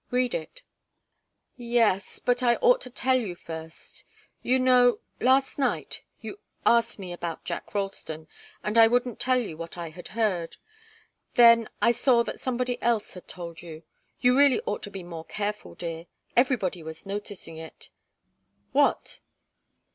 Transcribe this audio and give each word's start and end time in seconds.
"Read 0.09 0.33
it." 0.33 0.63
"Yes 1.55 2.17
but 2.17 2.41
I 2.41 2.55
ought 2.55 2.81
to 2.81 2.89
tell 2.89 3.17
you 3.19 3.35
first. 3.35 4.03
You 4.41 4.57
know, 4.57 4.97
last 5.19 5.59
night 5.59 6.01
you 6.21 6.39
asked 6.65 6.97
me 6.97 7.13
about 7.13 7.43
Jack 7.43 7.75
Ralston, 7.75 8.27
and 8.63 8.79
I 8.79 8.87
wouldn't 8.87 9.19
tell 9.19 9.37
you 9.37 9.57
what 9.57 9.77
I 9.77 9.91
had 9.91 10.07
heard. 10.17 10.55
Then 11.35 11.69
I 11.83 11.91
saw 11.91 12.23
that 12.23 12.39
somebody 12.39 12.81
else 12.81 13.13
had 13.13 13.27
told 13.27 13.61
you 13.61 13.83
you 14.19 14.35
really 14.35 14.59
ought 14.65 14.81
to 14.81 14.89
be 14.89 15.03
more 15.03 15.25
careful, 15.25 15.75
dear! 15.75 16.07
Everybody 16.35 16.81
was 16.81 17.05
noticing 17.05 17.57
it." 17.57 17.91
"What?" 18.71 19.19